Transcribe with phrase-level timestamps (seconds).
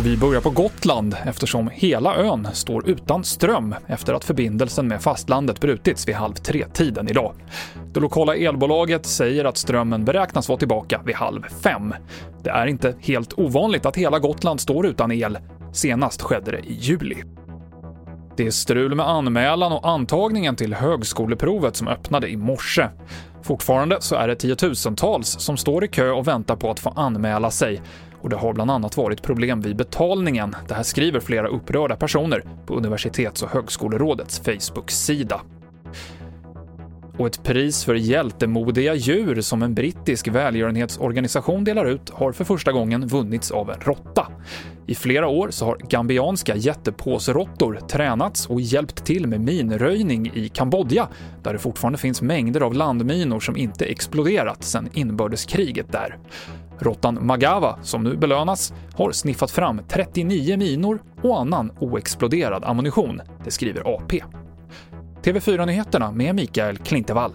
[0.00, 5.02] Och vi börjar på Gotland eftersom hela ön står utan ström efter att förbindelsen med
[5.02, 7.34] fastlandet brutits vid halv tre-tiden idag.
[7.92, 11.94] Det lokala elbolaget säger att strömmen beräknas vara tillbaka vid halv fem.
[12.42, 15.38] Det är inte helt ovanligt att hela Gotland står utan el.
[15.72, 17.22] Senast skedde det i juli.
[18.36, 22.88] Det är strul med anmälan och antagningen till högskoleprovet som öppnade i morse.
[23.42, 27.50] Fortfarande så är det tiotusentals som står i kö och väntar på att få anmäla
[27.50, 27.82] sig
[28.20, 30.56] och det har bland annat varit problem vid betalningen.
[30.68, 35.40] Det här skriver flera upprörda personer på Universitets och högskolerådets Facebook-sida.
[37.20, 42.72] Och ett pris för hjältemodiga djur som en brittisk välgörenhetsorganisation delar ut har för första
[42.72, 44.26] gången vunnits av en råtta.
[44.86, 51.08] I flera år så har gambianska jättepåsråttor tränats och hjälpt till med minröjning i Kambodja,
[51.42, 56.18] där det fortfarande finns mängder av landminor som inte exploderat sedan inbördeskriget där.
[56.80, 63.50] Råttan Magawa, som nu belönas, har sniffat fram 39 minor och annan oexploderad ammunition, det
[63.50, 64.22] skriver AP.
[65.22, 67.32] TV4-nyheterna med Mikael Klintevall.